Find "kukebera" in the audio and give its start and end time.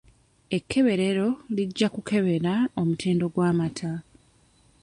1.95-2.53